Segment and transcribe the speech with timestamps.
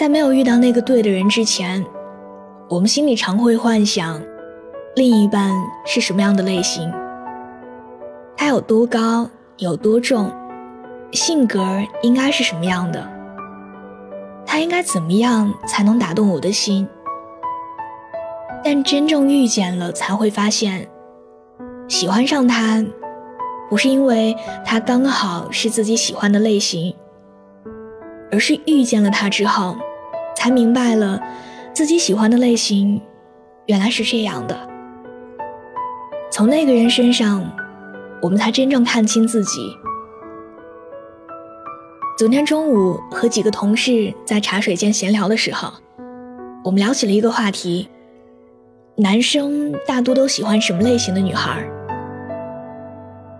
[0.00, 1.84] 在没有遇到那个对的人之前，
[2.70, 4.18] 我们心里常会幻想，
[4.96, 5.52] 另一半
[5.84, 6.90] 是什么样的类型，
[8.34, 10.32] 他有多高，有多重，
[11.12, 13.06] 性格应该是什么样的，
[14.46, 16.88] 他应该怎么样才能打动我的心？
[18.64, 20.88] 但真正遇见了，才会发现，
[21.88, 22.82] 喜欢上他，
[23.68, 26.96] 不是因为他刚好是自己喜欢的类型，
[28.32, 29.76] 而是遇见了他之后。
[30.34, 31.20] 才明白了，
[31.72, 33.00] 自己喜欢的类型
[33.66, 34.56] 原来是这样的。
[36.30, 37.44] 从那个人身上，
[38.22, 39.76] 我们才真正看清自己。
[42.16, 45.72] 昨天中午和几个同事在茶水间闲聊的时候，
[46.62, 47.88] 我们聊起了一个话题：
[48.96, 51.66] 男生大多都喜欢什么类型的女孩？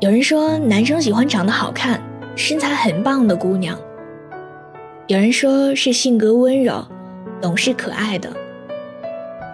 [0.00, 2.00] 有人说，男生喜欢长得好看、
[2.34, 3.78] 身材很棒的姑娘。
[5.12, 6.82] 有人说是性格温柔、
[7.38, 8.34] 懂事可爱的，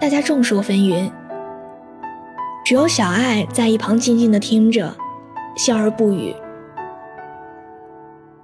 [0.00, 1.10] 大家众说纷纭。
[2.64, 4.94] 只有小爱在一旁静静的听着，
[5.56, 6.32] 笑而不语。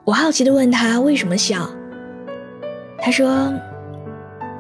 [0.03, 1.71] 我好奇的问他为什么笑，
[2.99, 3.55] 他说：“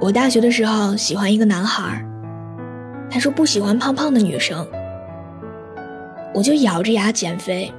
[0.01, 2.07] 我大学的时候喜欢一个男孩，
[3.11, 4.65] 他说不喜欢胖胖的女生，
[6.33, 7.73] 我就咬着牙减肥，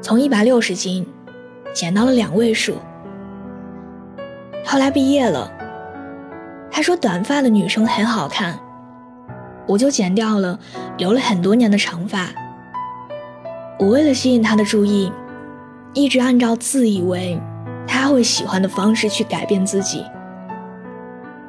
[0.00, 1.04] 从一百六十斤
[1.72, 2.76] 减到了两位数。”
[4.64, 5.50] 后来毕业了，
[6.70, 8.58] 他说短发的女生很好看，
[9.66, 10.58] 我就剪掉了
[10.96, 12.28] 留了很多年的长发。
[13.78, 15.12] 我为了吸引他的注意，
[15.94, 17.40] 一直按照自以为
[17.86, 20.04] 他会喜欢的方式去改变自己。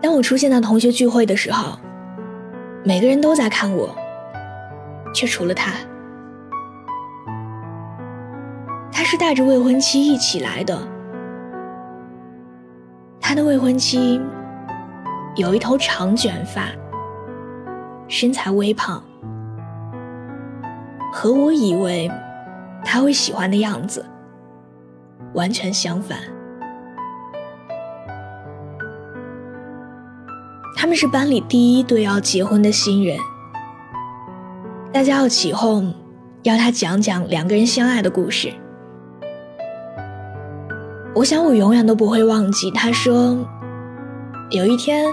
[0.01, 1.77] 当我出现在同学聚会的时候，
[2.83, 3.93] 每个人都在看我，
[5.13, 5.73] 却除了他。
[8.91, 10.79] 他是带着未婚妻一起来的。
[13.31, 14.19] 他的未婚妻
[15.37, 16.65] 有一头长卷发，
[18.09, 19.01] 身材微胖，
[21.13, 22.11] 和我以为
[22.83, 24.05] 他会喜欢的样子
[25.33, 26.19] 完全相反。
[30.75, 33.17] 他们是班里第一对要结婚的新人，
[34.91, 35.95] 大家要起哄，
[36.43, 38.53] 要他讲讲两个人相爱的故事。
[41.13, 42.71] 我想，我永远都不会忘记。
[42.71, 43.37] 他说，
[44.49, 45.05] 有一天，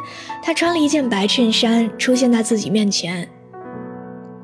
[0.42, 3.28] 他穿了一件白衬衫出现在自己面前，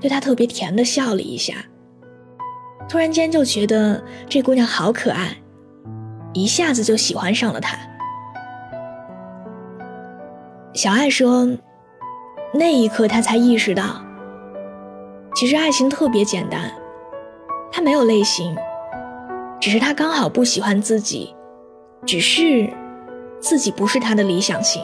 [0.00, 1.54] 对他特别甜的笑了一下。
[2.88, 5.36] 突然间就觉得这姑娘好可爱，
[6.32, 7.78] 一下子就喜欢上了她。
[10.72, 11.48] 小爱说，
[12.52, 14.04] 那一刻他才意识到，
[15.36, 16.70] 其实爱情特别简单，
[17.70, 18.54] 他没有类型，
[19.60, 21.32] 只是他刚好不喜欢自己。
[22.06, 22.68] 只是
[23.40, 24.82] 自己不是他的理想型。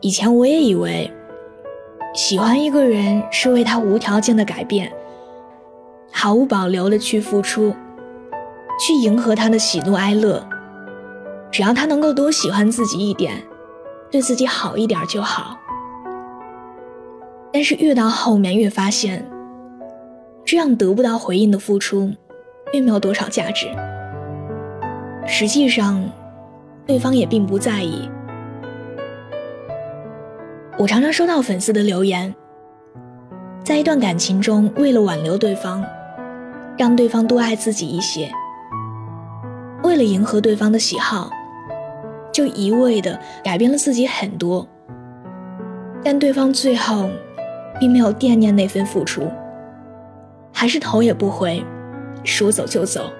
[0.00, 1.10] 以前我也以为，
[2.14, 4.92] 喜欢一个人是为他无条件的改变，
[6.12, 7.74] 毫无保留的去付出，
[8.78, 10.46] 去迎合他的喜怒哀乐，
[11.50, 13.42] 只要他能够多喜欢自己一点，
[14.10, 15.56] 对自己好一点就好。
[17.52, 19.26] 但是越到后面越发现，
[20.44, 22.12] 这样得不到回应的付出，
[22.70, 23.68] 并没有多少价值。
[25.26, 26.04] 实际上，
[26.86, 28.08] 对方也并不在意。
[30.78, 32.34] 我常常收到粉丝的留言，
[33.64, 35.84] 在一段感情中，为了挽留对方，
[36.76, 38.30] 让对方多爱自己一些，
[39.82, 41.30] 为了迎合对方的喜好，
[42.30, 44.66] 就一味的改变了自己很多。
[46.02, 47.08] 但对方最后，
[47.80, 49.30] 并没有惦念那份付出，
[50.52, 51.64] 还是头也不回，
[52.24, 53.10] 说走就走。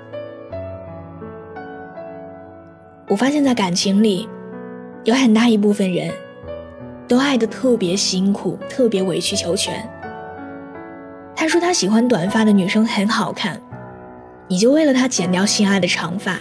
[3.15, 4.29] 我发现，在感情里，
[5.05, 6.11] 有很大一部分人，
[7.07, 9.89] 都爱得特别辛苦，特别委曲求全。
[11.37, 13.61] 他说他喜欢短发的女生很好看，
[14.49, 16.41] 你就为了他剪掉心爱的长发。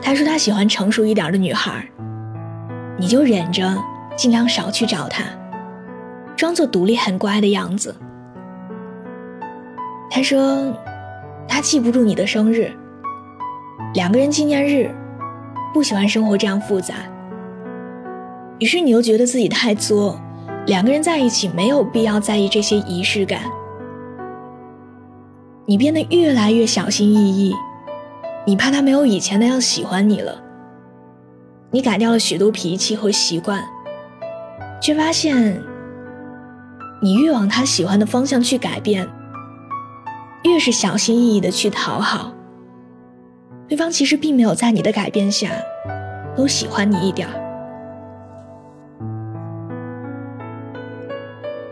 [0.00, 1.84] 他说他喜欢成熟一点的女孩，
[2.96, 3.76] 你就忍着，
[4.14, 5.24] 尽量少去找他，
[6.36, 7.92] 装作独立很乖的样子。
[10.08, 10.72] 他说。
[11.46, 12.72] 他记不住你的生日。
[13.94, 14.94] 两个人纪念日，
[15.72, 16.94] 不喜欢生活这样复杂。
[18.58, 20.20] 于是你又觉得自己太作，
[20.66, 23.40] 两个人在一起没有必要在意这些仪式感。
[25.66, 27.54] 你变得越来越小心翼翼，
[28.46, 30.42] 你怕他没有以前那样喜欢你了。
[31.70, 33.64] 你改掉了许多脾气和习惯，
[34.80, 35.60] 却发现，
[37.02, 39.08] 你越往他喜欢的方向去改变，
[40.44, 42.33] 越是小心翼翼的去讨好。
[43.74, 45.50] 对方其实并没有在你的改变下，
[46.36, 47.34] 都喜欢你一点儿。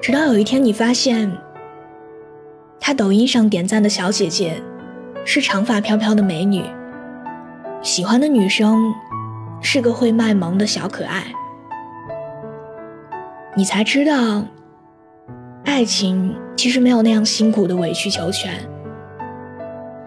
[0.00, 1.30] 直到有一天，你发现，
[2.80, 4.60] 他抖音上点赞的小姐姐，
[5.24, 6.64] 是长发飘飘的美女，
[7.82, 8.92] 喜欢的女生。
[9.60, 11.22] 是个会卖萌的小可爱，
[13.54, 14.44] 你才知道，
[15.64, 18.54] 爱情其实没有那样辛苦的委曲求全，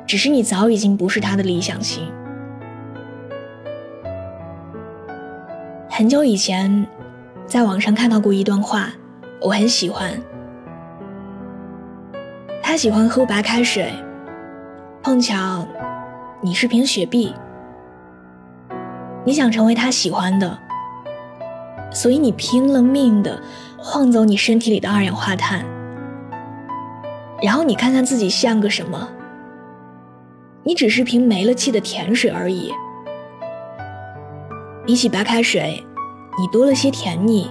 [0.05, 2.11] 只是你早已经不是他的理想型。
[5.89, 6.85] 很久以前，
[7.45, 8.89] 在网上看到过一段话，
[9.41, 10.11] 我很喜欢。
[12.61, 13.93] 他喜欢喝白开水，
[15.01, 15.65] 碰巧
[16.41, 17.33] 你是瓶雪碧。
[19.23, 20.59] 你想成为他喜欢的，
[21.91, 23.41] 所以你拼了命的
[23.77, 25.65] 晃走你身体里的二氧化碳，
[27.41, 29.07] 然后你看看自己像个什么？
[30.67, 32.73] 你只是瓶没了气的甜水而已。
[34.83, 35.85] 比起白开水，
[36.39, 37.45] 你多了些甜腻；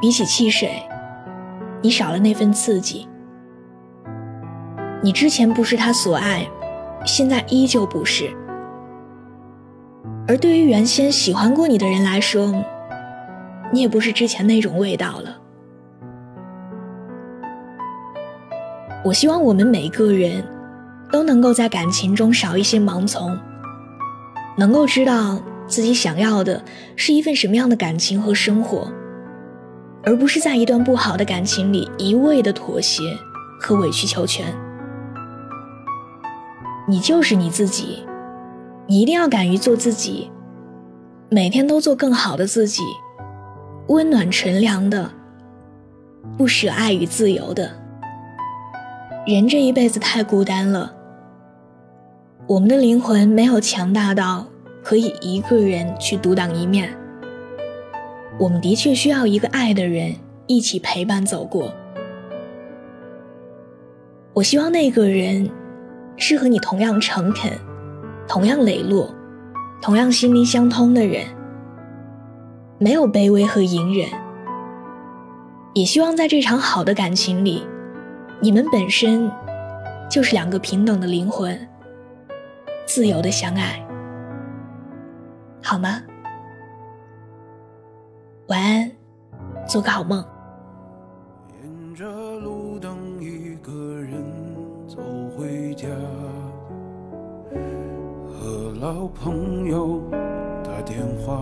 [0.00, 0.82] 比起汽水，
[1.80, 3.08] 你少了那份刺激。
[5.00, 6.44] 你之前不是他所爱，
[7.04, 8.28] 现在依旧不是。
[10.26, 12.52] 而对于原先喜欢过你的人来说，
[13.72, 15.38] 你也不是之前那种味道了。
[19.04, 20.44] 我希望我们每个人
[21.12, 23.38] 都能够在感情中少一些盲从，
[24.56, 25.38] 能够知道
[25.68, 26.64] 自己想要的
[26.96, 28.90] 是一份什么样的感情和生活，
[30.02, 33.02] 而不是在一段不好的感情里一味的妥协
[33.60, 34.46] 和委曲求全。
[36.88, 38.04] 你就是你自己。
[38.88, 40.28] 你一定要敢于做自己，
[41.30, 42.82] 每天都做更好的自己，
[43.86, 45.08] 温暖纯良的，
[46.36, 47.70] 不舍爱与自由的。
[49.24, 50.92] 人这一辈子太孤单了，
[52.52, 54.46] 我们的灵魂没有强大到
[54.82, 56.94] 可以一个人去独当一面。
[58.38, 60.14] 我们的确需要一个爱的人
[60.46, 61.72] 一起陪伴走过。
[64.34, 65.48] 我希望那个人
[66.18, 67.50] 是和你同样诚恳。
[68.28, 69.08] 同样磊落，
[69.80, 71.24] 同样心灵相通的人，
[72.76, 74.06] 没有卑微和隐忍。
[75.72, 77.66] 也希望在这场好的感情里，
[78.42, 79.30] 你们本身
[80.10, 81.58] 就是两个平等的灵魂，
[82.94, 83.82] 自由的相爱，
[85.62, 86.02] 好吗？
[88.48, 88.92] 晚安，
[89.66, 90.22] 做个好梦。
[91.62, 92.04] 沿着
[92.40, 94.22] 路灯，一个人
[94.86, 94.98] 走
[95.34, 95.88] 回家。
[98.30, 100.02] 和老朋友
[100.62, 101.40] 打电话，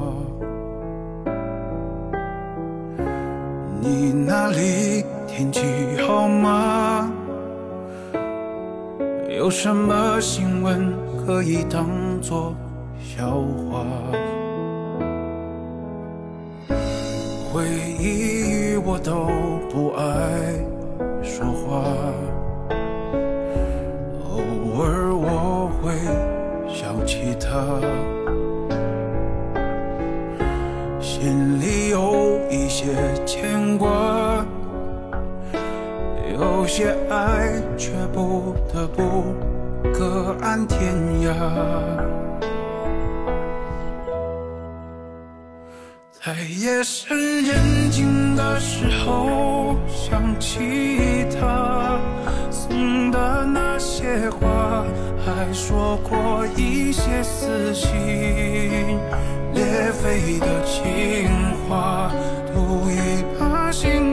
[3.80, 5.64] 你那里天气
[6.06, 7.12] 好吗？
[9.36, 10.94] 有什么新闻
[11.26, 11.88] 可以当
[12.20, 12.54] 作
[12.98, 13.30] 笑
[13.70, 13.84] 话？
[17.52, 17.64] 回
[17.98, 19.26] 忆与我都
[19.70, 20.02] 不爱
[21.22, 21.84] 说话，
[24.24, 25.92] 偶尔我会。
[26.72, 27.80] 想起他，
[31.00, 32.86] 心里有一些
[33.26, 34.46] 牵挂，
[36.32, 39.34] 有些爱却不得不
[39.92, 41.32] 各安天涯。
[46.22, 51.98] 在夜深人静的时候，想起他
[52.50, 54.84] 送的那些话。
[55.22, 57.88] 还说过一些撕心
[59.52, 61.28] 裂肺的情
[61.68, 62.10] 话，
[62.52, 64.09] 赌一把幸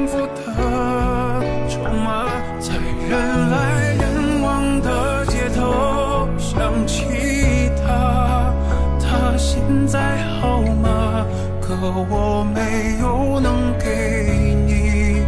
[9.88, 11.26] 在好吗？
[11.62, 15.22] 可我没有能给你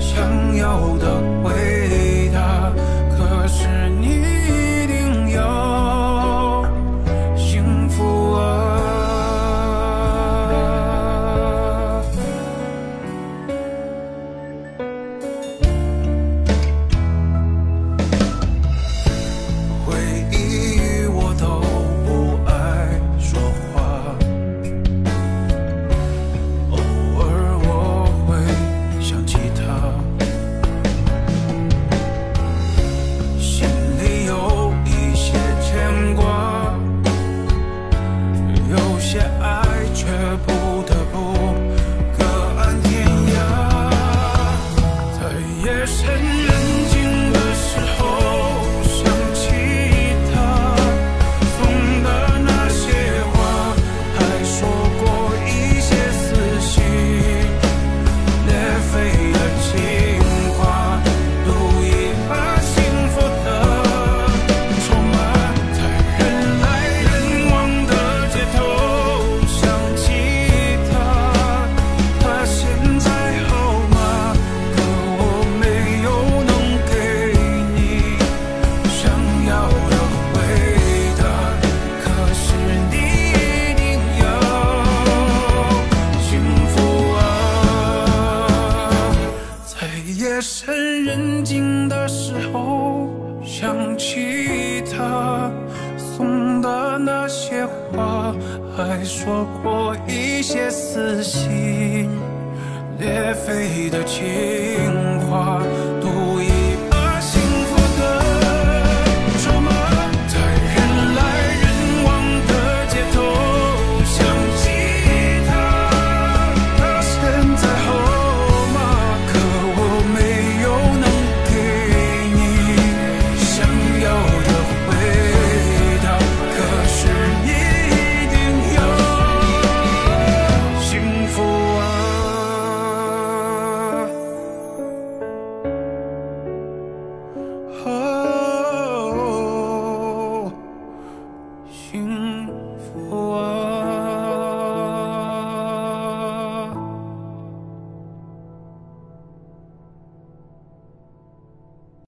[0.00, 1.77] 想要的回